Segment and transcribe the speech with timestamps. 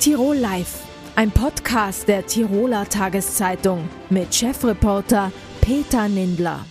[0.00, 0.78] Tirol Live,
[1.14, 5.30] ein Podcast der Tiroler Tageszeitung mit Chefreporter
[5.60, 6.64] Peter Nindler.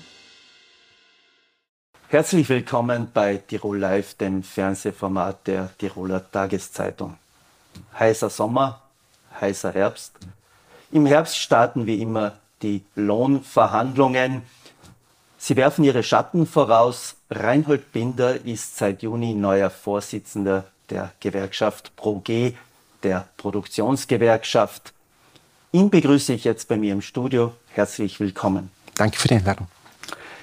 [2.08, 7.20] Herzlich willkommen bei Tirol Live, dem Fernsehformat der Tiroler Tageszeitung.
[8.00, 8.82] Heißer Sommer,
[9.40, 10.14] heißer Herbst.
[10.92, 14.42] Im Herbst starten wie immer die Lohnverhandlungen.
[15.38, 17.16] Sie werfen ihre Schatten voraus.
[17.30, 22.56] Reinhold Binder ist seit Juni neuer Vorsitzender der Gewerkschaft ProG,
[23.04, 24.94] der Produktionsgewerkschaft.
[25.72, 27.54] Ihn begrüße ich jetzt bei mir im Studio.
[27.72, 28.72] Herzlich willkommen.
[28.96, 29.68] Danke für die Einladung.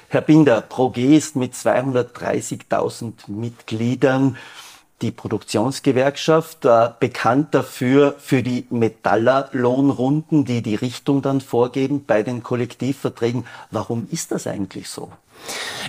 [0.09, 4.37] Herr Binder, ProG ist mit 230.000 Mitgliedern
[5.03, 12.43] die Produktionsgewerkschaft, äh, bekannt dafür für die Metallerlohnrunden, die die Richtung dann vorgeben bei den
[12.43, 13.45] Kollektivverträgen.
[13.71, 15.11] Warum ist das eigentlich so?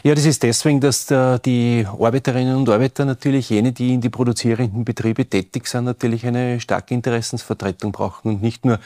[0.04, 4.86] Ja, das ist deswegen, dass die Arbeiterinnen und Arbeiter natürlich, jene, die in die produzierenden
[4.86, 8.80] Betriebe tätig sind, natürlich eine starke Interessensvertretung brauchen und nicht nur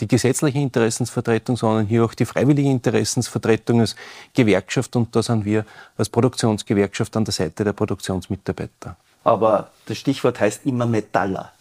[0.00, 3.96] die gesetzliche Interessensvertretung, sondern hier auch die freiwillige Interessensvertretung als
[4.34, 5.64] Gewerkschaft und da sind wir
[5.96, 11.52] als Produktionsgewerkschaft an der Seite der Produktionsmitarbeiter aber das Stichwort heißt immer Metaller.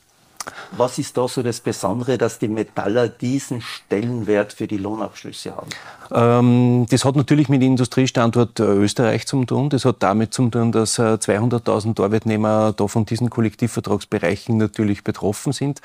[0.71, 5.69] Was ist da so das Besondere, dass die Metaller diesen Stellenwert für die Lohnabschlüsse haben?
[6.11, 9.69] Ähm, das hat natürlich mit Industriestandort äh, Österreich zu tun.
[9.69, 15.51] Das hat damit zu tun, dass 200.000 äh, Arbeitnehmer da von diesen Kollektivvertragsbereichen natürlich betroffen
[15.51, 15.81] sind.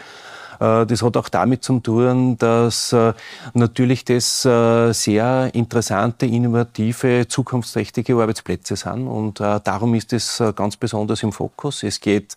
[0.60, 2.94] Äh, das hat auch damit zu tun, dass
[3.54, 9.08] natürlich das sehr interessante, innovative, zukunftsträchtige Arbeitsplätze sind.
[9.08, 11.82] Und darum ist es ganz besonders im Fokus.
[11.82, 12.36] Es geht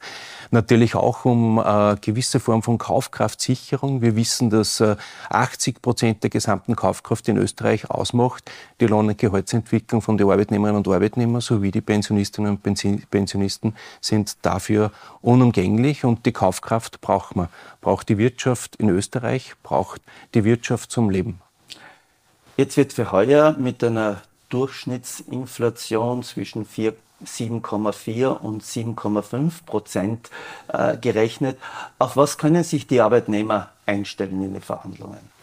[0.52, 4.02] natürlich auch um eine gewisse Form von Kaufkraftsicherung.
[4.02, 4.82] Wir wissen, dass
[5.30, 8.50] 80 Prozent der gesamten Kaufkraft in Österreich ausmacht
[8.80, 14.38] die Lohn- und Gehaltsentwicklung von den Arbeitnehmerinnen und Arbeitnehmern sowie die Pensionistinnen und Pensionisten sind
[14.44, 14.92] dafür
[15.22, 17.50] unumgänglich und die Kaufkraft braucht man
[17.82, 20.02] braucht die Wirtschaft in Österreich, braucht
[20.34, 21.42] die Wirtschaft zum Leben.
[22.56, 26.66] Jetzt wird für heuer mit einer Durchschnittsinflation zwischen
[27.24, 30.30] 7,4 und 7,5 Prozent
[30.68, 31.58] äh, gerechnet.
[32.00, 35.35] Auf was können sich die Arbeitnehmer einstellen in den Verhandlungen?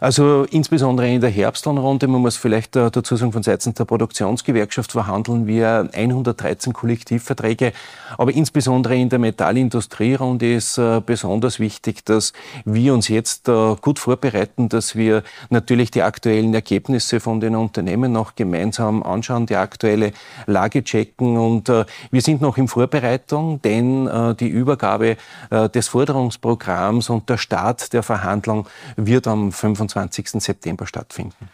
[0.00, 4.92] Also insbesondere in der Herbstlohnrunde, man muss vielleicht äh, dazu sagen, von Seiten der Produktionsgewerkschaft
[4.92, 7.72] verhandeln wir 113 Kollektivverträge.
[8.16, 12.32] Aber insbesondere in der Metallindustrierunde ist äh, besonders wichtig, dass
[12.64, 18.12] wir uns jetzt äh, gut vorbereiten, dass wir natürlich die aktuellen Ergebnisse von den Unternehmen
[18.12, 20.12] noch gemeinsam anschauen, die aktuelle
[20.46, 21.36] Lage checken.
[21.36, 25.16] Und wir sind noch in Vorbereitung, denn die Übergabe
[25.50, 28.66] des Forderungsprogramms und der Start der Verhandlung
[28.96, 29.87] wird am 25.
[29.88, 30.42] 25.
[30.42, 31.48] September stattfinden.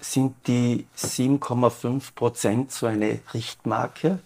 [0.00, 4.18] Sind die 7,5 Prozent so eine Richtmarke?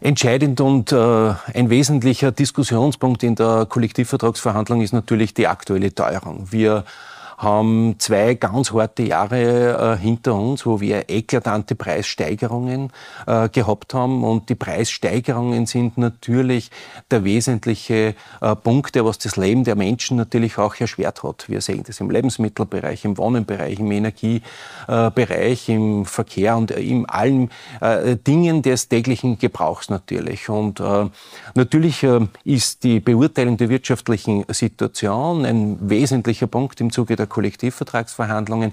[0.00, 6.48] Entscheidend und äh, ein wesentlicher Diskussionspunkt in der Kollektivvertragsverhandlung ist natürlich die aktuelle Teuerung.
[6.50, 6.84] Wir
[7.36, 12.92] haben zwei ganz harte Jahre äh, hinter uns, wo wir eklatante Preissteigerungen
[13.26, 14.24] äh, gehabt haben.
[14.24, 16.70] Und die Preissteigerungen sind natürlich
[17.10, 21.48] der wesentliche äh, Punkt, der was das Leben der Menschen natürlich auch erschwert hat.
[21.48, 28.16] Wir sehen das im Lebensmittelbereich, im Wohnenbereich, im Energiebereich, im Verkehr und in allen äh,
[28.16, 30.48] Dingen des täglichen Gebrauchs natürlich.
[30.48, 31.06] Und äh,
[31.54, 37.34] natürlich äh, ist die Beurteilung der wirtschaftlichen Situation ein wesentlicher Punkt im Zuge der der
[37.34, 38.72] Kollektivvertragsverhandlungen.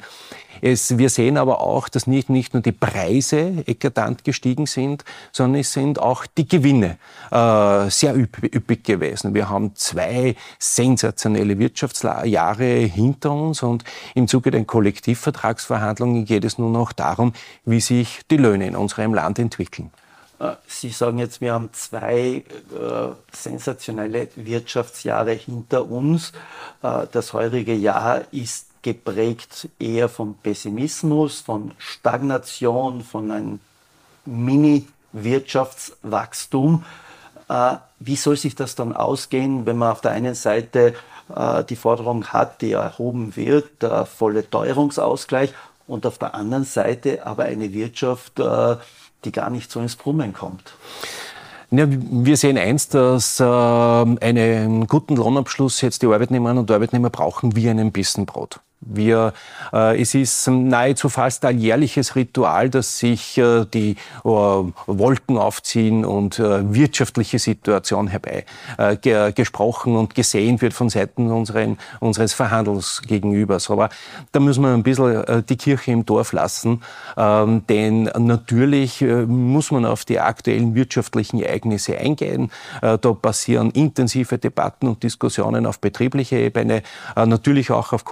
[0.61, 5.61] Es, wir sehen aber auch, dass nicht, nicht nur die Preise eklatant gestiegen sind, sondern
[5.61, 6.97] es sind auch die Gewinne
[7.31, 9.33] äh, sehr üppig, üppig gewesen.
[9.33, 13.83] Wir haben zwei sensationelle Wirtschaftsjahre hinter uns und
[14.15, 17.33] im Zuge der Kollektivvertragsverhandlungen geht es nur noch darum,
[17.65, 19.91] wie sich die Löhne in unserem Land entwickeln.
[20.39, 22.43] Äh, Sie sagen jetzt, wir haben zwei äh,
[23.31, 26.31] sensationelle Wirtschaftsjahre hinter uns.
[26.81, 33.59] Äh, das heurige Jahr ist geprägt eher von Pessimismus, von Stagnation, von einem
[34.25, 36.83] Mini-Wirtschaftswachstum.
[37.49, 40.93] Äh, wie soll sich das dann ausgehen, wenn man auf der einen Seite
[41.33, 45.53] äh, die Forderung hat, die erhoben wird, der volle Teuerungsausgleich,
[45.87, 48.75] und auf der anderen Seite aber eine Wirtschaft, äh,
[49.25, 50.73] die gar nicht so ins Brummen kommt.
[51.71, 57.55] Ja, wir sehen eins, dass äh, einen guten Lohnabschluss jetzt die Arbeitnehmerinnen und Arbeitnehmer brauchen
[57.55, 58.59] wie einen Bissen Brot.
[58.85, 59.33] Wir,
[59.71, 63.91] äh, es ist nahezu fast alljährliches Ritual, dass sich äh, die
[64.23, 68.45] äh, Wolken aufziehen und äh, wirtschaftliche Situation herbei
[68.77, 73.69] äh, ge gesprochen und gesehen wird von Seiten unseren, unseres Verhandlungsgegenübers.
[73.69, 73.89] Aber
[74.31, 76.81] da müssen wir ein bisschen äh, die Kirche im Dorf lassen,
[77.17, 82.51] ähm, denn natürlich muss man auf die aktuellen wirtschaftlichen Ereignisse eingehen.
[82.81, 86.83] Da passieren intensive Debatten und Diskussionen auf betrieblicher Ebene,
[87.15, 88.05] natürlich auch auf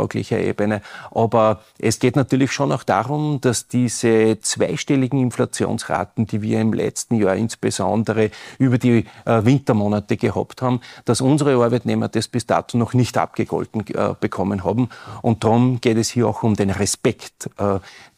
[0.00, 0.82] kollektivvertraglicher Ebene.
[1.10, 7.16] Aber es geht natürlich schon auch darum, dass diese zweistelligen Inflationsraten, die wir im letzten
[7.16, 12.94] Jahr insbesondere über die äh, Wintermonate gehabt haben, dass unsere Arbeitnehmer das bis dato noch
[12.94, 13.84] nicht abgegolten
[14.20, 14.88] bekommen haben.
[15.22, 17.50] Und darum geht es hier auch um den Respekt,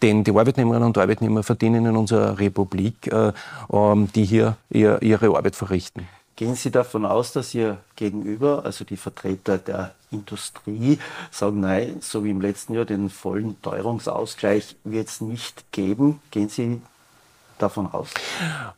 [0.03, 6.07] den die Arbeitnehmerinnen und Arbeitnehmer verdienen in unserer Republik, ähm, die hier ihre Arbeit verrichten.
[6.37, 10.99] Gehen Sie davon aus, dass Ihr Gegenüber, also die Vertreter der Industrie,
[11.31, 16.21] sagen, nein, so wie im letzten Jahr, den vollen Teuerungsausgleich wird es nicht geben?
[16.31, 16.81] Gehen Sie
[17.63, 18.09] davon aus?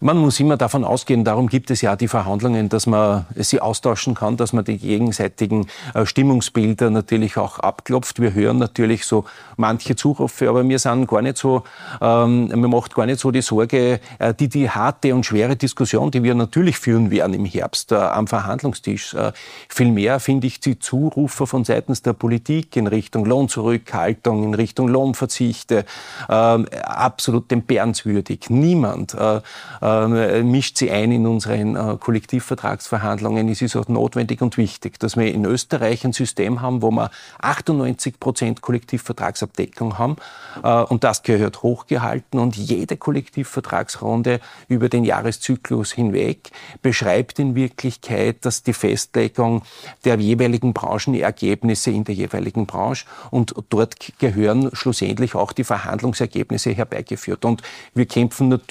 [0.00, 4.14] Man muss immer davon ausgehen, darum gibt es ja die Verhandlungen, dass man sie austauschen
[4.14, 8.20] kann, dass man die gegenseitigen äh, Stimmungsbilder natürlich auch abklopft.
[8.20, 9.24] Wir hören natürlich so
[9.56, 11.62] manche Zurufe, aber wir sind gar nicht so,
[12.00, 16.10] ähm, mir macht gar nicht so die Sorge, äh, die, die harte und schwere Diskussion,
[16.10, 19.14] die wir natürlich führen werden im Herbst äh, am Verhandlungstisch.
[19.14, 19.32] Äh,
[19.68, 25.84] vielmehr finde ich die Zurufe von seitens der Politik in Richtung Lohnzurückhaltung, in Richtung Lohnverzichte
[26.28, 28.50] äh, absolut entbehrenswürdig.
[28.50, 29.40] Nie niemand äh,
[29.82, 33.48] äh, mischt sie ein in unseren äh, Kollektivvertragsverhandlungen.
[33.48, 37.10] Es ist auch notwendig und wichtig, dass wir in Österreich ein System haben, wo wir
[37.40, 40.16] 98 Prozent Kollektivvertragsabdeckung haben.
[40.62, 42.40] Äh, und das gehört hochgehalten.
[42.40, 46.50] Und jede Kollektivvertragsrunde über den Jahreszyklus hinweg
[46.82, 49.62] beschreibt in Wirklichkeit, dass die Festlegung
[50.04, 57.44] der jeweiligen Branchenergebnisse in der jeweiligen Branche und dort gehören schlussendlich auch die Verhandlungsergebnisse herbeigeführt.
[57.44, 57.62] Und
[57.94, 58.63] wir kämpfen natürlich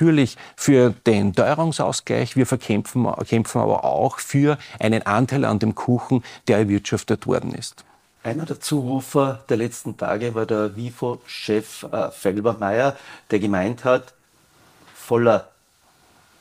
[0.55, 6.57] für den Teuerungsausgleich, wir verkämpfen, kämpfen aber auch für einen Anteil an dem Kuchen, der
[6.57, 7.83] erwirtschaftet worden ist.
[8.23, 12.95] Einer der Zurufer der letzten Tage war der WIFO-Chef äh, Felbermeier,
[13.31, 14.13] der gemeint hat,
[14.95, 15.49] voller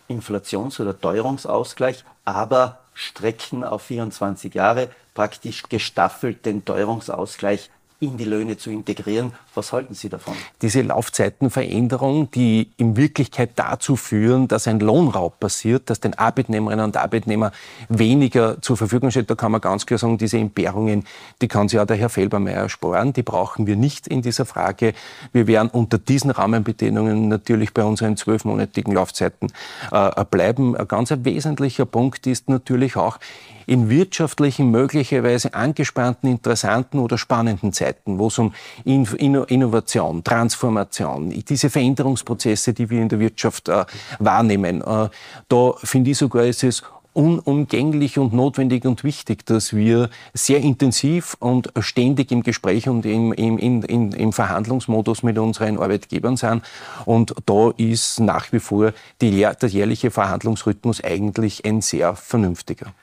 [0.09, 7.71] Inflations- oder Teuerungsausgleich, aber Strecken auf 24 Jahre, praktisch gestaffelt den Teuerungsausgleich
[8.03, 9.33] in die Löhne zu integrieren.
[9.55, 10.35] Was halten Sie davon?
[10.61, 16.97] Diese Laufzeitenveränderung, die in Wirklichkeit dazu führen, dass ein Lohnraub passiert, dass den Arbeitnehmerinnen und
[16.97, 17.53] Arbeitnehmern
[17.89, 21.05] weniger zur Verfügung steht, da kann man ganz klar sagen, diese Entbehrungen,
[21.41, 24.95] die kann sich ja der Herr Felbermeier sparen, die brauchen wir nicht in dieser Frage.
[25.33, 29.53] Wir werden unter diesen Rahmenbedingungen natürlich bei unseren zwölfmonatigen Laufzeiten
[29.93, 30.77] äh, bleiben.
[30.77, 33.21] Ein ganz wesentlicher Punkt ist natürlich auch,
[33.67, 38.53] in wirtschaftlichen, möglicherweise angespannten, interessanten oder spannenden Zeiten, wo es um
[38.85, 43.85] Innovation, Transformation, diese Veränderungsprozesse, die wir in der Wirtschaft äh,
[44.19, 45.09] wahrnehmen, äh,
[45.49, 46.83] da finde ich sogar, ist es
[47.15, 53.33] unumgänglich und notwendig und wichtig, dass wir sehr intensiv und ständig im Gespräch und im,
[53.33, 56.63] im, im, im Verhandlungsmodus mit unseren Arbeitgebern sind.
[57.05, 62.95] Und da ist nach wie vor die, der jährliche Verhandlungsrhythmus eigentlich ein sehr vernünftiger.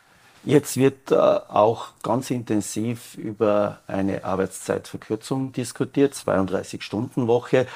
[0.43, 7.67] Jetzt wird äh, auch ganz intensiv über eine Arbeitszeitverkürzung diskutiert, 32-Stunden-Woche.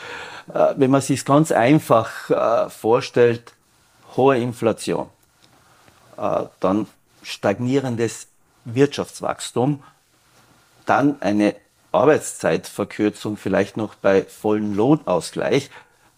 [0.54, 3.54] Äh, wenn man sich ganz einfach äh, vorstellt,
[4.16, 5.10] hohe Inflation,
[6.18, 6.88] äh, dann
[7.22, 8.28] stagnierendes
[8.64, 9.84] Wirtschaftswachstum,
[10.86, 11.56] dann eine
[11.92, 15.70] Arbeitszeitverkürzung vielleicht noch bei vollem Lohnausgleich,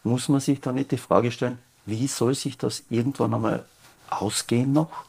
[0.03, 1.57] muss man sich da nicht die Frage stellen,
[1.88, 3.65] wie soll sich das irgendwann einmal
[4.09, 5.06] ausgehen noch?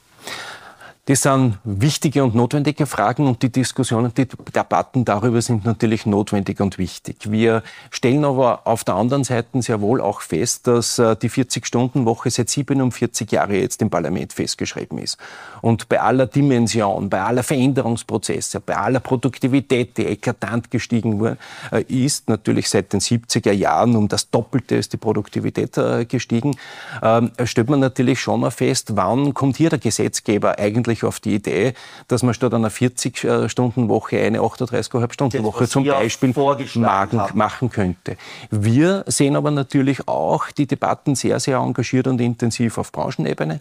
[1.09, 6.59] Das sind wichtige und notwendige Fragen und die Diskussionen, die Debatten darüber sind natürlich notwendig
[6.61, 7.31] und wichtig.
[7.31, 12.29] Wir stellen aber auf der anderen Seite sehr wohl auch fest, dass äh, die 40-Stunden-Woche
[12.31, 15.17] seit 47 Jahren jetzt im Parlament festgeschrieben ist.
[15.63, 21.37] Und bei aller Dimension, bei aller Veränderungsprozesse, bei aller Produktivität, die eklatant gestiegen
[21.71, 26.57] äh, ist, natürlich seit den 70er Jahren um das Doppelte ist die Produktivität äh, gestiegen,
[27.01, 31.21] ähm, stellt man natürlich schon mal fest, wann kommt hier der Gesetzgeber eigentlich eigentlich auf
[31.21, 31.75] die Idee,
[32.09, 36.33] dass man statt einer 40-Stunden-Woche eine 38,5-Stunden-Woche zum Beispiel
[36.75, 38.17] machen, machen könnte.
[38.51, 43.61] Wir sehen aber natürlich auch die Debatten sehr, sehr engagiert und intensiv auf Branchenebene.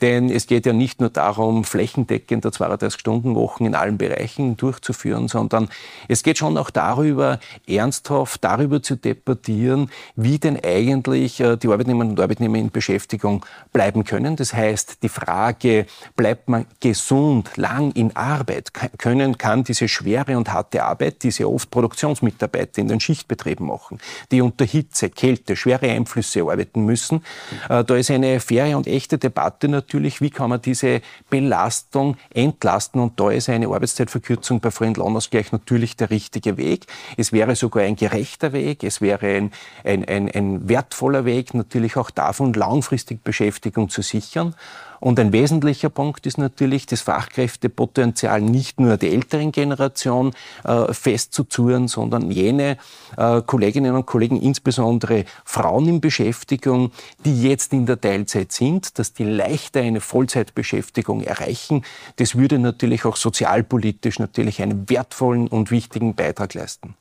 [0.00, 5.68] Denn es geht ja nicht nur darum, flächendeckend 32-Stunden-Wochen in allen Bereichen durchzuführen, sondern
[6.08, 12.12] es geht schon auch darüber, ernsthaft darüber zu debattieren, wie denn eigentlich äh, die Arbeitnehmerinnen
[12.16, 14.36] und Arbeitnehmer in Beschäftigung bleiben können.
[14.36, 20.52] Das heißt, die Frage, bleibt man gesund, lang in Arbeit können, kann diese schwere und
[20.52, 23.98] harte Arbeit, die sehr oft Produktionsmitarbeiter in den Schichtbetrieben machen,
[24.30, 27.24] die unter Hitze, Kälte, schwere Einflüsse arbeiten müssen.
[27.68, 33.00] Äh, da ist eine faire und echte Debatte natürlich, wie kann man diese Belastung entlasten
[33.00, 36.86] und da ist eine Arbeitszeitverkürzung bei vollen Lohnausgleich natürlich der richtige Weg.
[37.16, 39.52] Es wäre sogar ein gerechter Weg, es wäre ein,
[39.84, 44.54] ein, ein, ein wertvoller Weg, natürlich auch davon langfristig Beschäftigung zu sichern.
[45.00, 50.32] Und ein wesentlicher Punkt ist natürlich, das Fachkräftepotenzial nicht nur der älteren Generation
[50.64, 52.76] äh, festzuzurren, sondern jene
[53.16, 56.92] äh, Kolleginnen und Kollegen, insbesondere Frauen in Beschäftigung,
[57.24, 61.82] die jetzt in der Teilzeit sind, dass die leichter eine Vollzeitbeschäftigung erreichen.
[62.16, 66.94] Das würde natürlich auch sozialpolitisch natürlich einen wertvollen und wichtigen Beitrag leisten.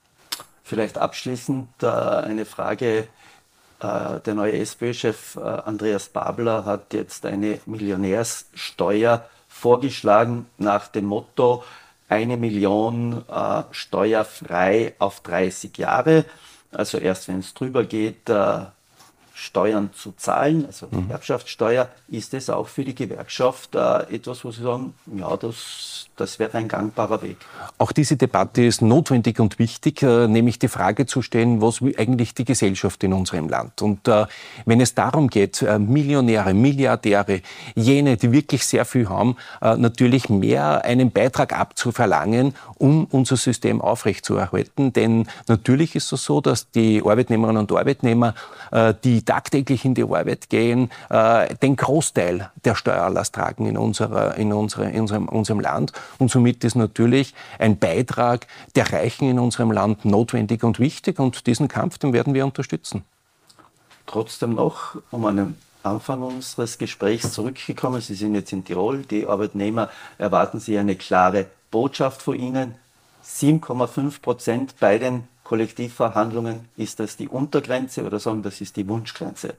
[0.63, 3.07] Vielleicht abschließend äh, eine Frage
[3.85, 11.63] der neue SPÖ-Chef äh, Andreas Babler hat jetzt eine Millionärssteuer vorgeschlagen nach dem Motto
[12.07, 16.25] eine Million äh, steuerfrei auf 30 Jahre.
[16.71, 18.29] Also erst wenn es drüber geht,
[19.39, 21.09] Steuern zu zahlen, also mhm.
[21.09, 26.57] Erbschaftssteuer, ist es auch für die Gewerkschaft etwas, wo Sie sagen, ja, das das wäre
[26.57, 27.37] ein gangbarer Weg.
[27.77, 31.95] Auch diese Debatte ist notwendig und wichtig, äh, nämlich die Frage zu stellen, was will
[31.97, 33.81] eigentlich die Gesellschaft in unserem Land?
[33.81, 34.25] Und äh,
[34.65, 37.41] wenn es darum geht, äh, Millionäre, Milliardäre,
[37.75, 43.81] jene, die wirklich sehr viel haben, äh, natürlich mehr einen Beitrag abzuverlangen, um unser System
[43.81, 44.91] aufrechtzuerhalten.
[44.91, 48.35] Denn natürlich ist es so, dass die Arbeitnehmerinnen und Arbeitnehmer,
[48.71, 54.35] äh, die tagtäglich in die Arbeit gehen, äh, den Großteil der Steuerlast tragen in, unserer,
[54.35, 55.93] in, unserer, in unserem, unserem Land.
[56.17, 61.19] Und somit ist natürlich ein Beitrag der Reichen in unserem Land notwendig und wichtig.
[61.19, 63.03] Und diesen Kampf, den werden wir unterstützen.
[64.07, 68.01] Trotzdem noch, um einen Anfang unseres Gesprächs zurückgekommen.
[68.01, 69.03] Sie sind jetzt in Tirol.
[69.03, 72.73] Die Arbeitnehmer erwarten Sie eine klare Botschaft von Ihnen.
[73.23, 76.69] 7,5 Prozent bei den Kollektivverhandlungen.
[76.77, 79.55] Ist das die Untergrenze oder sagen, das ist die Wunschgrenze?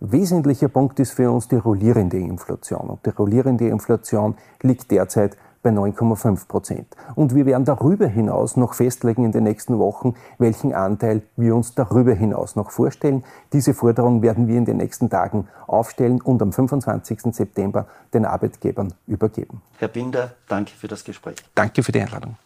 [0.00, 2.90] Wesentlicher Punkt ist für uns die rollierende Inflation.
[2.90, 6.86] Und die rollierende Inflation liegt derzeit bei 9,5 Prozent.
[7.14, 11.74] Und wir werden darüber hinaus noch festlegen in den nächsten Wochen, welchen Anteil wir uns
[11.74, 13.24] darüber hinaus noch vorstellen.
[13.54, 17.34] Diese Forderung werden wir in den nächsten Tagen aufstellen und am 25.
[17.34, 19.62] September den Arbeitgebern übergeben.
[19.78, 21.36] Herr Binder, danke für das Gespräch.
[21.54, 22.36] Danke für die Einladung.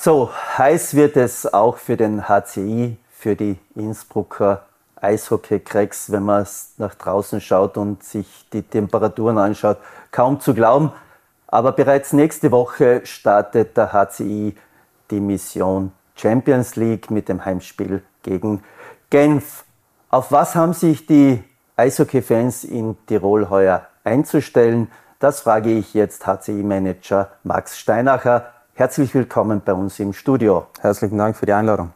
[0.00, 4.62] So, heiß wird es auch für den HCI, für die Innsbrucker
[5.00, 9.78] Eishockey-Cracks, wenn man nach draußen schaut und sich die Temperaturen anschaut,
[10.12, 10.92] kaum zu glauben.
[11.48, 14.54] Aber bereits nächste Woche startet der HCI
[15.10, 18.62] die Mission Champions League mit dem Heimspiel gegen
[19.10, 19.64] Genf.
[20.10, 21.42] Auf was haben sich die
[21.76, 24.92] Eishockey-Fans in Tirol heuer einzustellen?
[25.18, 28.52] Das frage ich jetzt HCI-Manager Max Steinacher.
[28.78, 30.68] Herzlich willkommen bei uns im Studio.
[30.78, 31.94] Herzlichen Dank für die Einladung.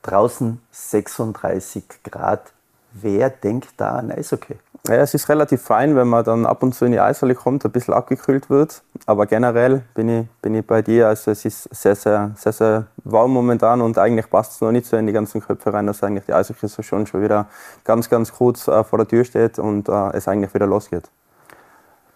[0.00, 2.50] Draußen 36 Grad.
[2.94, 4.56] Wer denkt da an Eishockey?
[4.86, 7.62] Ja, es ist relativ fein, wenn man dann ab und zu in die Eishalle kommt,
[7.66, 8.80] ein bisschen abgekühlt wird.
[9.04, 11.08] Aber generell bin ich, bin ich bei dir.
[11.08, 14.86] Also es ist sehr, sehr, sehr, sehr warm momentan und eigentlich passt es noch nicht
[14.86, 17.48] so in die ganzen Köpfe rein, dass eigentlich die Eishockey-Saison schon wieder
[17.84, 21.10] ganz, ganz kurz äh, vor der Tür steht und äh, es eigentlich wieder losgeht.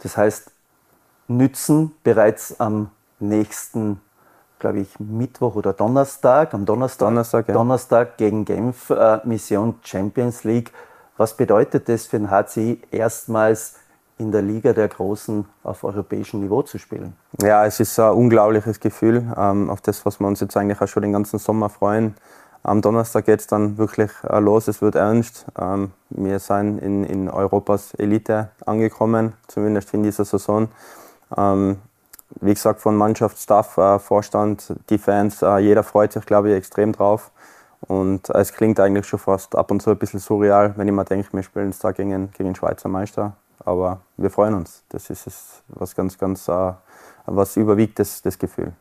[0.03, 0.51] Das heißt,
[1.29, 2.91] nützen bereits am
[3.23, 4.01] nächsten
[4.63, 7.55] glaube ich, Mittwoch oder Donnerstag, am Donnerstag, Donnerstag, ja.
[7.55, 10.73] Donnerstag gegen Genf, äh, Mission Champions League.
[11.17, 13.75] Was bedeutet das für den HCI, erstmals
[14.19, 17.15] in der Liga der Großen auf europäischem Niveau zu spielen?
[17.43, 20.89] Ja, es ist ein unglaubliches Gefühl, ähm, auf das, was wir uns jetzt eigentlich auch
[20.89, 22.15] schon den ganzen Sommer freuen.
[22.63, 25.47] Am Donnerstag geht es dann wirklich äh, los, es wird ernst.
[25.59, 30.69] Ähm, wir sind in, in Europas Elite angekommen, zumindest in dieser Saison.
[32.41, 36.57] Wie gesagt, von Mannschaft, Staff, äh, Vorstand, die Fans, äh, jeder freut sich, glaube ich,
[36.57, 37.31] extrem drauf.
[37.81, 40.95] Und äh, es klingt eigentlich schon fast ab und zu ein bisschen surreal, wenn ich
[40.95, 43.37] mir denke, wir spielen jetzt da gegen, gegen Schweizer Meister.
[43.65, 44.83] Aber wir freuen uns.
[44.89, 46.73] Das ist es, was ganz, ganz, äh,
[47.27, 48.73] was überwiegt das, das Gefühl.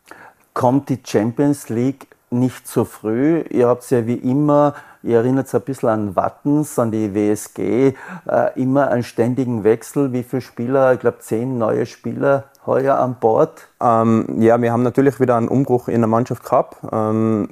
[0.54, 3.42] Kommt die Champions League nicht so früh.
[3.50, 7.94] Ihr habt ja wie immer, ihr erinnert es ein bisschen an Wattens, an die WSG,
[8.28, 10.12] äh, immer einen ständigen Wechsel.
[10.12, 10.92] Wie viele Spieler?
[10.94, 13.68] Ich glaube, zehn neue Spieler heuer an Bord?
[13.80, 16.76] Ähm, ja, wir haben natürlich wieder einen Umbruch in der Mannschaft gehabt.
[16.90, 17.48] Ähm,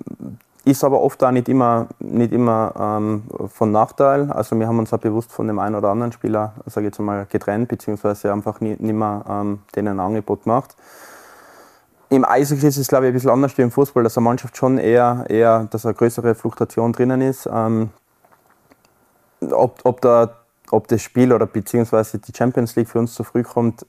[0.65, 4.31] ist aber oft auch nicht immer, nicht immer ähm, von Nachteil.
[4.31, 7.01] Also wir haben uns auch bewusst von dem einen oder anderen Spieler, sage ich jetzt
[7.01, 10.77] mal, getrennt, beziehungsweise einfach nie, nicht mehr ähm, denen ein Angebot gemacht.
[12.11, 14.57] Im Eishockey ist es, glaube ich, ein bisschen anders wie im Fußball, dass eine Mannschaft
[14.57, 17.49] schon eher, eher dass eine größere Fluktuation drinnen ist.
[17.52, 17.90] Ähm,
[19.50, 20.35] ob, ob der
[20.71, 23.85] ob das Spiel oder beziehungsweise die Champions League für uns zu früh kommt,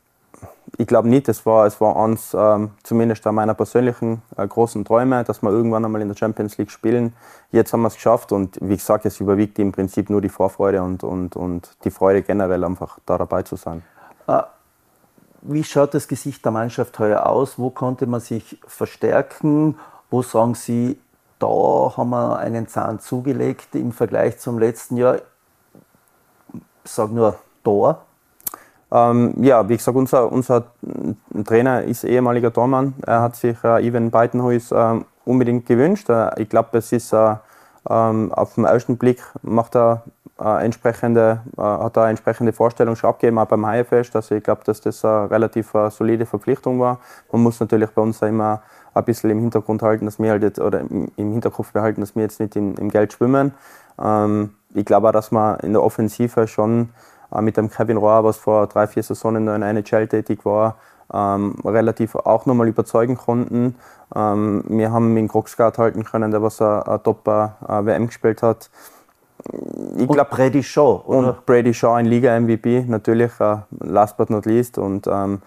[0.78, 1.28] ich glaube nicht.
[1.30, 5.86] Es war, es war eins, ähm, zumindest meiner persönlichen äh, großen Träume, dass wir irgendwann
[5.86, 7.14] einmal in der Champions League spielen.
[7.52, 10.82] Jetzt haben wir es geschafft und wie gesagt, es überwiegt im Prinzip nur die Vorfreude
[10.82, 13.84] und, und, und die Freude generell einfach da dabei zu sein.
[14.28, 14.42] Äh,
[15.42, 17.58] wie schaut das Gesicht der Mannschaft heuer aus?
[17.58, 19.78] Wo konnte man sich verstärken?
[20.10, 21.00] Wo sagen Sie,
[21.40, 25.18] da haben wir einen Zahn zugelegt im Vergleich zum letzten Jahr?
[26.84, 28.02] Sage nur Tor.
[28.92, 30.66] Ähm, ja, wie gesagt, unser, unser
[31.46, 32.94] Trainer ist ehemaliger Tormann.
[33.06, 36.10] Er hat sich äh, Ivan Beitenhuis äh, unbedingt gewünscht.
[36.10, 37.36] Äh, ich glaube, es ist äh,
[37.90, 40.04] ähm, auf den ersten Blick macht er
[40.44, 44.16] äh, entsprechende, äh, hat eine entsprechende Vorstellung schon abgegeben, auch beim Haifest.
[44.16, 47.00] Also ich glaube, dass das eine relativ solide Verpflichtung war.
[47.32, 48.62] Man muss natürlich bei uns immer
[48.94, 52.24] ein bisschen im Hintergrund halten, dass wir halt jetzt, oder im Hinterkopf behalten, dass wir
[52.24, 53.54] jetzt nicht im, im Geld schwimmen.
[54.00, 56.90] Ähm, ich glaube auch, dass wir in der Offensive schon
[57.34, 60.76] äh, mit dem Kevin Rohr, was vor drei, vier Saisonen in einer NHL tätig war,
[61.14, 63.76] ähm, relativ auch nochmal überzeugen konnten.
[64.16, 68.70] Ähm, wir haben mit Kroxgard halten können, der was ein Top-WM gespielt hat.
[69.98, 71.28] Ich und Brady Shaw, oder?
[71.30, 74.78] Und Brady Shaw, ein Liga-MVP, natürlich, uh, last but not least.
[74.78, 75.42] Und ähm,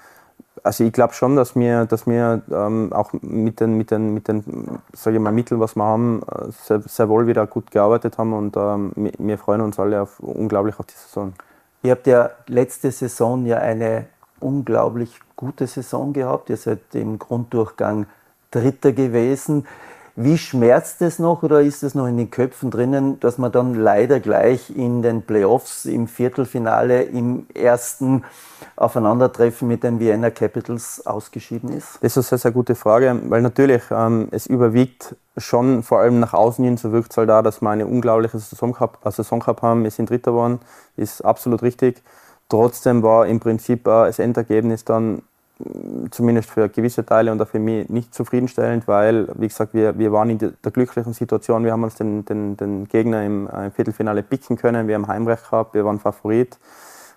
[0.62, 4.28] also ich glaube schon, dass wir, dass wir ähm, auch mit den, mit den, mit
[4.28, 4.44] den
[4.92, 8.56] ich mal, Mitteln, was wir haben, äh, sehr, sehr wohl wieder gut gearbeitet haben und
[8.56, 11.34] ähm, wir freuen uns alle auf, unglaublich auf die Saison.
[11.82, 14.06] Ihr habt ja letzte Saison ja eine
[14.40, 16.48] unglaublich gute Saison gehabt.
[16.48, 18.06] Ihr seid im Grunddurchgang
[18.50, 19.66] Dritter gewesen.
[20.16, 23.74] Wie schmerzt es noch oder ist es noch in den Köpfen drinnen, dass man dann
[23.74, 28.22] leider gleich in den Playoffs im Viertelfinale im ersten
[28.76, 31.98] Aufeinandertreffen mit den Vienna Capitals ausgeschieden ist?
[32.00, 36.20] Das ist eine sehr, sehr gute Frage, weil natürlich ähm, es überwiegt schon, vor allem
[36.20, 39.10] nach außen hin, so wirkt es halt da, dass wir eine unglaubliche Saison gehabt, äh,
[39.10, 39.82] Saison gehabt haben.
[39.82, 40.60] Wir sind Dritter geworden,
[40.96, 42.02] ist absolut richtig.
[42.48, 45.22] Trotzdem war im Prinzip äh, das Endergebnis dann
[46.10, 50.12] zumindest für gewisse Teile und auch für mich nicht zufriedenstellend, weil, wie gesagt, wir, wir
[50.12, 53.72] waren in der glücklichen Situation, wir haben uns den, den, den Gegner im, äh, im
[53.72, 56.58] Viertelfinale picken können, wir haben Heimrecht gehabt, wir waren Favorit,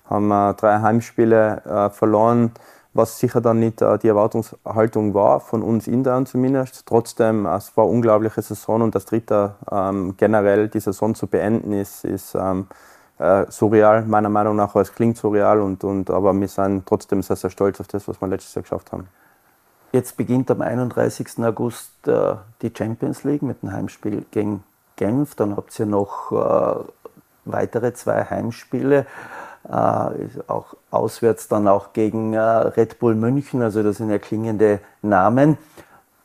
[0.06, 2.52] haben äh, drei Heimspiele äh, verloren,
[2.94, 6.86] was sicher dann nicht äh, die Erwartungshaltung war, von uns intern zumindest.
[6.86, 11.74] Trotzdem, es war eine unglaubliche Saison und das dritte ähm, generell die Saison zu beenden
[11.74, 12.68] ist, ist ähm,
[13.20, 14.76] äh, surreal, meiner Meinung nach.
[14.76, 18.22] Es klingt surreal, und, und, aber wir sind trotzdem sehr, sehr stolz auf das, was
[18.22, 19.08] wir letztes Jahr geschafft haben.
[19.92, 21.40] Jetzt beginnt am 31.
[21.40, 24.64] August äh, die Champions League mit dem Heimspiel gegen
[24.98, 25.36] Genf.
[25.36, 26.84] Dann habt ihr noch äh,
[27.46, 29.06] weitere zwei Heimspiele.
[29.68, 29.72] Äh,
[30.48, 33.62] auch auswärts dann auch gegen äh, Red Bull München.
[33.62, 35.58] Also das sind ja klingende Namen.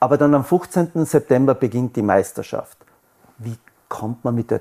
[0.00, 1.07] Aber dann am 15.
[1.07, 2.76] September beginnt die Meisterschaft.
[3.38, 3.57] Wie
[3.88, 4.59] kommt man mit der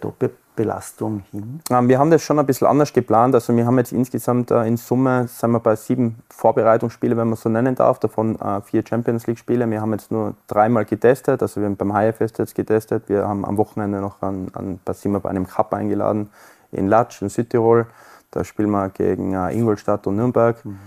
[0.52, 1.62] Doppelbelastung hin?
[1.70, 3.34] Ähm, wir haben das schon ein bisschen anders geplant.
[3.36, 7.38] Also wir haben jetzt insgesamt äh, in Summe sind wir bei sieben Vorbereitungsspielen, wenn man
[7.38, 9.70] so nennen darf, davon äh, vier Champions League Spiele.
[9.70, 13.04] Wir haben jetzt nur dreimal getestet, also wir haben beim HFS jetzt getestet.
[13.08, 16.30] Wir haben am Wochenende noch an, an, sind wir bei einem Cup eingeladen
[16.72, 17.88] in Latsch in Südtirol.
[18.32, 20.64] Da spielen wir gegen äh, Ingolstadt und Nürnberg.
[20.64, 20.78] Mhm.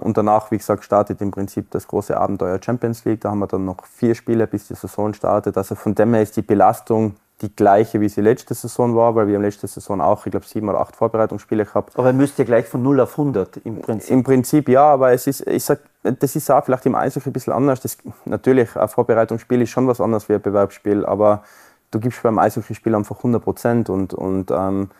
[0.00, 3.22] und danach, wie gesagt, startet im Prinzip das große Abenteuer Champions League.
[3.22, 5.56] Da haben wir dann noch vier Spiele, bis die Saison startet.
[5.56, 9.26] Also von dem her ist die Belastung die gleiche, wie sie letzte Saison war, weil
[9.26, 11.98] wir haben letzte Saison auch, ich glaube, sieben oder acht Vorbereitungsspiele gehabt.
[11.98, 14.10] Aber ihr müsst ja gleich von 0 auf 100 im Prinzip.
[14.10, 17.32] Im Prinzip ja, aber es ist, ich sag, das ist auch vielleicht im Eishockey ein
[17.32, 17.80] bisschen anders.
[17.80, 21.42] Das, natürlich, ein Vorbereitungsspiel ist schon was anderes wie ein Bewerbsspiel, aber
[21.90, 24.90] du gibst beim Eishockeyspiel einfach 100 Prozent und, und ähm,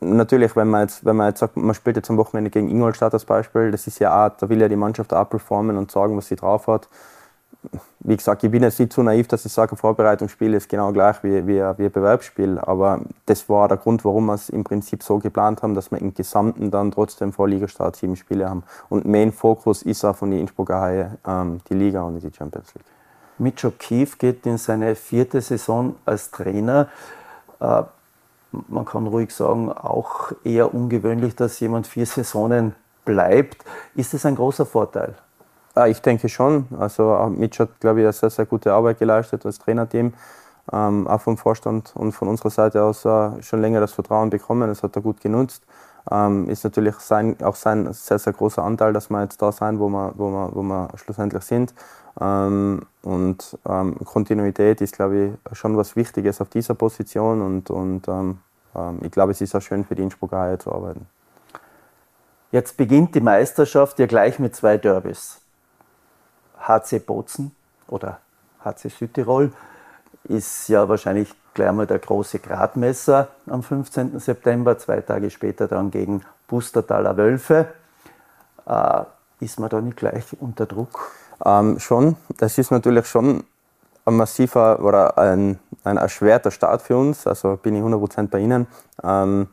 [0.00, 3.12] natürlich, wenn man, jetzt, wenn man jetzt sagt, man spielt jetzt am Wochenende gegen Ingolstadt
[3.12, 6.16] als Beispiel, das ist ja auch, da will ja die Mannschaft auch performen und sagen,
[6.16, 6.88] was sie drauf hat
[8.00, 11.22] wie gesagt, ich bin jetzt nicht zu naiv, dass ich sage, Vorbereitungsspiel ist genau gleich
[11.22, 12.58] wie, wie, wie ein Bewerbsspiel.
[12.58, 16.00] Aber das war der Grund, warum wir es im Prinzip so geplant haben, dass wir
[16.00, 18.64] im Gesamten dann trotzdem vor Ligastart sieben Spiele haben.
[18.88, 22.74] Und Main Fokus ist auch von den Innsbrucker Haie ähm, die Liga und die Champions
[22.74, 22.86] League.
[23.38, 26.88] Mitch O'Keefe geht in seine vierte Saison als Trainer.
[27.60, 27.82] Äh,
[28.68, 33.64] man kann ruhig sagen, auch eher ungewöhnlich, dass jemand vier Saisonen bleibt.
[33.94, 35.14] Ist das ein großer Vorteil?
[35.74, 36.66] Ah, ich denke schon.
[36.78, 40.14] Also Mitch hat, glaube ich, eine sehr, sehr gute Arbeit geleistet als Trainerteam.
[40.72, 44.68] Ähm, auch vom Vorstand und von unserer Seite aus äh, schon länger das Vertrauen bekommen.
[44.68, 45.64] Das hat er gut genutzt.
[46.10, 49.78] Ähm, ist natürlich sein, auch sein sehr, sehr großer Anteil, dass wir jetzt da sein,
[49.78, 51.74] wo wir, wo wir, wo wir schlussendlich sind.
[52.20, 57.42] Ähm, und ähm, Kontinuität ist, glaube ich, schon was Wichtiges auf dieser Position.
[57.42, 58.38] Und, und ähm,
[58.74, 61.06] ähm, ich glaube, es ist auch schön für die Innsbrucker zu arbeiten.
[62.52, 65.40] Jetzt beginnt die Meisterschaft ja gleich mit zwei Derbys.
[66.60, 67.54] HC Bozen
[67.88, 68.18] oder
[68.64, 69.52] HC Südtirol
[70.24, 74.18] ist ja wahrscheinlich gleich einmal der große Gradmesser am 15.
[74.18, 77.68] September, zwei Tage später dann gegen Bustertaler Wölfe.
[78.66, 79.02] Äh,
[79.40, 81.10] ist man da nicht gleich unter Druck?
[81.44, 82.16] Ähm, schon.
[82.36, 83.44] Das ist natürlich schon
[84.04, 87.26] ein massiver oder ein, ein erschwerter Start für uns.
[87.26, 88.66] Also bin ich 100% bei Ihnen.
[89.02, 89.48] Ähm,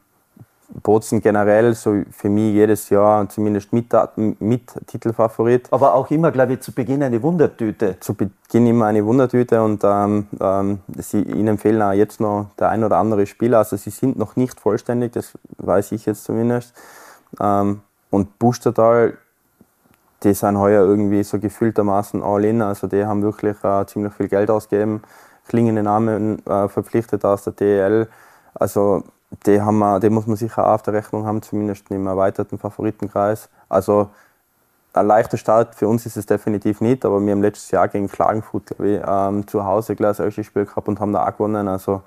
[0.70, 3.94] Bozen generell, so für mich jedes Jahr zumindest mit,
[4.40, 5.68] mit Titelfavorit.
[5.72, 7.98] Aber auch immer, glaube ich, zu Beginn eine Wundertüte.
[8.00, 12.70] Zu Beginn immer eine Wundertüte und ähm, ähm, sie, ihnen fehlen auch jetzt noch der
[12.70, 13.60] ein oder andere Spieler.
[13.60, 16.74] Also sie sind noch nicht vollständig, das weiß ich jetzt zumindest.
[17.40, 19.18] Ähm, und Bustertal,
[20.24, 22.62] die sind heuer irgendwie so gefühltermaßen all in.
[22.62, 25.02] Also die haben wirklich äh, ziemlich viel Geld ausgegeben,
[25.48, 28.10] klingende Namen äh, verpflichtet aus der DEL.
[28.54, 29.04] Also
[29.46, 32.58] die, haben wir, die muss man sicher auch auf der Rechnung haben, zumindest im erweiterten
[32.58, 33.50] Favoritenkreis.
[33.70, 34.10] Also
[34.94, 38.08] ein leichter Start für uns ist es definitiv nicht, aber wir haben letztes Jahr gegen
[38.08, 41.68] Klagenfurt ich, ähm, zu Hause gleich ein Spiel gehabt und haben da auch gewonnen.
[41.68, 42.02] Also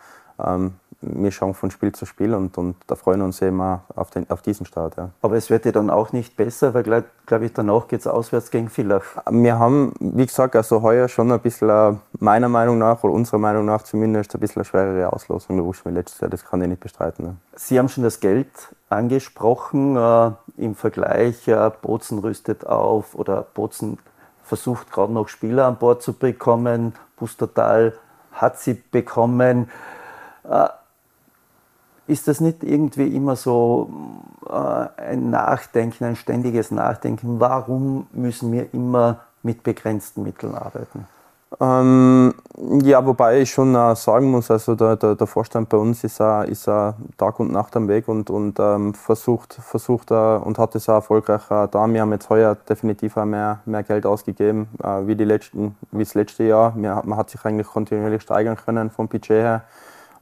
[0.45, 4.29] ähm, wir schauen von Spiel zu Spiel und, und da freuen uns immer auf, den,
[4.29, 4.97] auf diesen Start.
[4.97, 5.11] Ja.
[5.23, 8.07] Aber es wird ja dann auch nicht besser, weil, glaube glaub ich, danach geht es
[8.07, 9.03] auswärts gegen Villach.
[9.31, 13.65] Wir haben, wie gesagt, also heuer schon ein bisschen, meiner Meinung nach oder unserer Meinung
[13.65, 16.31] nach zumindest, ein bisschen eine schwerere Auslosung gewusst wie letztes Jahr.
[16.31, 17.25] Das kann ich nicht bestreiten.
[17.25, 17.35] Ja.
[17.55, 18.51] Sie haben schon das Geld
[18.91, 19.97] angesprochen.
[19.97, 23.99] Äh, Im Vergleich, äh, Bozen rüstet auf oder Bozen
[24.43, 26.95] versucht gerade noch Spieler an Bord zu bekommen.
[27.17, 27.95] Bustertal
[28.33, 29.71] hat sie bekommen.
[30.43, 30.69] Äh,
[32.11, 33.91] ist das nicht irgendwie immer so
[34.49, 34.53] äh,
[35.01, 37.41] ein Nachdenken, ein ständiges Nachdenken?
[37.41, 41.07] Warum müssen wir immer mit begrenzten Mitteln arbeiten?
[41.59, 42.33] Ähm,
[42.85, 46.21] ja, wobei ich schon äh, sagen muss, also der, der, der, Vorstand bei uns ist,
[46.21, 50.59] äh, ist äh, Tag und Nacht am Weg und, und ähm, versucht, versucht äh, und
[50.59, 51.89] hat es auch erfolgreich äh, da.
[51.89, 56.05] Wir haben jetzt heuer definitiv auch mehr, mehr Geld ausgegeben äh, wie, die letzten, wie
[56.05, 56.73] das letzte Jahr.
[56.77, 59.63] Wir, man hat sich eigentlich kontinuierlich steigern können vom Budget her.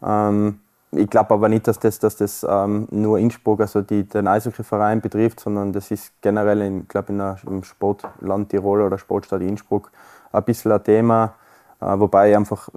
[0.02, 0.60] Ähm,
[0.92, 5.00] ich glaube aber nicht, dass das, dass das ähm, nur Innsbruck, also die, den Eishockeyverein
[5.00, 9.90] betrifft, sondern das ist generell in, glaub, in der, im Sportland Tirol oder Sportstadt Innsbruck
[10.32, 11.34] ein bisschen ein Thema.
[11.80, 12.68] Äh, wobei ich einfach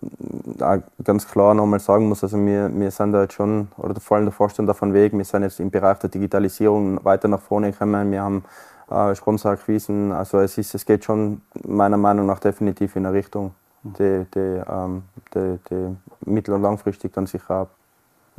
[0.60, 4.18] äh, ganz klar nochmal sagen muss, also wir, wir sind da jetzt schon, oder vor
[4.18, 7.72] allem der Vorstand davon weg, wir sind jetzt im Bereich der Digitalisierung weiter nach vorne
[7.72, 8.44] gekommen, wir haben
[8.92, 13.56] äh, Sponsoracquisen, also es, ist, es geht schon meiner Meinung nach definitiv in eine Richtung,
[13.82, 15.98] die, die, ähm, die, die
[16.30, 17.70] mittel- und langfristig dann sicher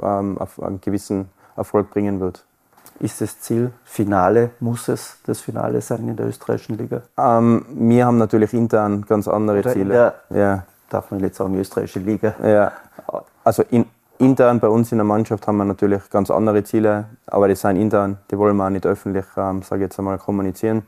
[0.01, 2.45] ähm, auf einen gewissen Erfolg bringen wird.
[3.01, 4.51] Ist das Ziel Finale?
[4.61, 7.03] Muss es das Finale sein in der österreichischen Liga?
[7.19, 10.15] Ähm, wir haben natürlich intern ganz andere Oder Ziele.
[10.31, 10.65] ja.
[10.89, 12.35] Darf man jetzt sagen, österreichische Liga?
[12.43, 12.73] Ja.
[13.43, 13.87] Also in,
[14.19, 17.77] intern bei uns in der Mannschaft haben wir natürlich ganz andere Ziele, aber die sind
[17.77, 20.83] intern, die wollen wir auch nicht öffentlich, ähm, sage jetzt einmal, kommunizieren.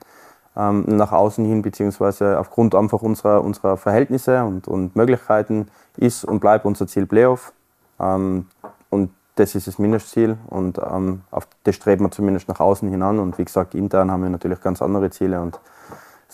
[0.56, 6.38] Ähm, nach außen hin, beziehungsweise aufgrund einfach unserer, unserer Verhältnisse und, und Möglichkeiten ist und
[6.38, 7.52] bleibt unser Ziel Playoff.
[7.98, 8.46] Ähm,
[8.94, 13.02] und das ist das Mindestziel und ähm, auf das streben wir zumindest nach außen hin
[13.02, 13.18] an.
[13.18, 15.58] Und wie gesagt, intern haben wir natürlich ganz andere Ziele und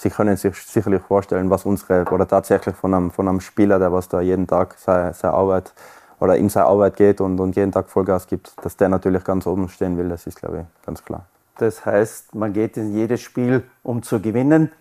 [0.01, 3.93] Sie können sich sicherlich vorstellen, was unsere, oder tatsächlich von einem, von einem Spieler, der
[3.93, 5.75] was da jeden Tag seine, seine Arbeit
[6.21, 9.47] oder in seine Arbeit geht und, und jeden Tag Vollgas gibt, dass der natürlich ganz
[9.47, 11.27] oben stehen will, das ist, glaube ich, ganz klar.
[11.59, 14.73] Das heißt, man geht in jedes Spiel, um zu gewinnen.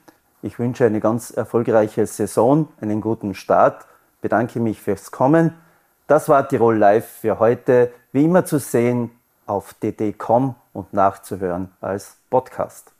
[0.41, 3.85] Ich wünsche eine ganz erfolgreiche Saison, einen guten Start,
[4.21, 5.53] bedanke mich fürs Kommen.
[6.09, 9.11] Das war Tirol Live für heute, wie immer zu sehen
[9.45, 12.91] auf dd.com und nachzuhören als Podcast.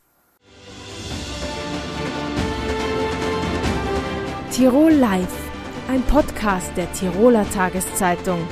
[4.52, 5.50] Tirol Live,
[5.88, 8.46] ein Podcast der Tiroler Tageszeitung.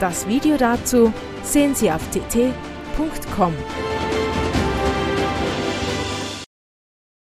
[0.00, 1.12] Das Video dazu
[1.44, 3.54] sehen Sie auf tt.com.